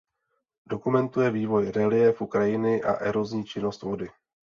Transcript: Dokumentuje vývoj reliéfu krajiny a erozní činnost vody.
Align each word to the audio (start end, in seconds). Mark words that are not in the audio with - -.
Dokumentuje 0.69 1.31
vývoj 1.31 1.71
reliéfu 1.71 2.25
krajiny 2.27 2.83
a 2.83 2.93
erozní 2.93 3.45
činnost 3.45 3.81
vody. 3.81 4.09